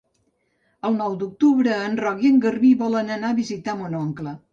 El 0.87 0.95
nou 1.01 1.17
d'octubre 1.19 1.75
en 1.89 1.99
Roc 2.01 2.23
i 2.23 2.31
en 2.37 2.39
Garbí 2.45 2.71
volen 2.79 3.13
anar 3.17 3.31
a 3.35 3.39
visitar 3.41 3.77
mon 3.83 3.99
oncle. 4.01 4.35